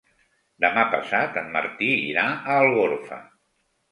Demà 0.63 0.85
passat 0.93 1.35
en 1.41 1.51
Martí 1.57 1.91
irà 2.13 2.25
a 2.31 2.57
Algorfa. 2.63 3.21